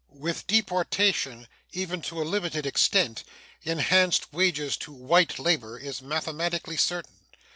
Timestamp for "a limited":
2.19-2.65